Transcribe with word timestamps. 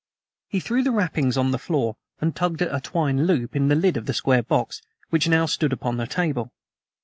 He 0.49 0.59
threw 0.59 0.81
the 0.81 0.89
wrappings 0.89 1.37
on 1.37 1.51
the 1.51 1.59
floor 1.59 1.95
and 2.19 2.35
tugged 2.35 2.63
at 2.63 2.73
a 2.73 2.81
twine 2.81 3.27
loop 3.27 3.55
in 3.55 3.67
the 3.67 3.75
lid 3.75 3.97
of 3.97 4.07
the 4.07 4.15
square 4.15 4.41
box, 4.41 4.81
which 5.11 5.27
now 5.29 5.45
stood 5.45 5.71
upon 5.73 5.97
the 5.97 6.07
table. 6.07 6.51